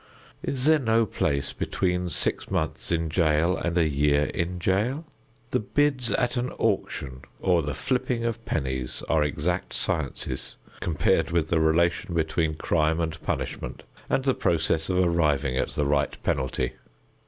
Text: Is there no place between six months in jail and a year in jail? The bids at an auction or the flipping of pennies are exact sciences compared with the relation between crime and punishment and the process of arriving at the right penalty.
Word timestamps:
Is 0.41 0.65
there 0.65 0.79
no 0.79 1.05
place 1.05 1.53
between 1.53 2.09
six 2.09 2.49
months 2.49 2.91
in 2.91 3.07
jail 3.11 3.55
and 3.55 3.77
a 3.77 3.87
year 3.87 4.23
in 4.29 4.57
jail? 4.57 5.05
The 5.51 5.59
bids 5.59 6.11
at 6.13 6.37
an 6.37 6.49
auction 6.53 7.21
or 7.39 7.61
the 7.61 7.75
flipping 7.75 8.25
of 8.25 8.43
pennies 8.43 9.03
are 9.07 9.23
exact 9.23 9.73
sciences 9.73 10.55
compared 10.79 11.29
with 11.29 11.49
the 11.49 11.59
relation 11.59 12.15
between 12.15 12.55
crime 12.55 12.99
and 12.99 13.21
punishment 13.21 13.83
and 14.09 14.23
the 14.23 14.33
process 14.33 14.89
of 14.89 14.97
arriving 14.97 15.55
at 15.55 15.69
the 15.69 15.85
right 15.85 16.17
penalty. 16.23 16.73